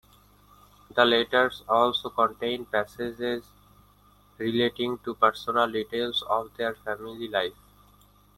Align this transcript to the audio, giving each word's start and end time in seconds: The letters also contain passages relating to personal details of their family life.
The 0.95 1.05
letters 1.05 1.63
also 1.69 2.09
contain 2.09 2.65
passages 2.65 3.45
relating 4.39 4.97
to 5.05 5.13
personal 5.13 5.71
details 5.71 6.23
of 6.27 6.49
their 6.57 6.73
family 6.73 7.27
life. 7.27 7.53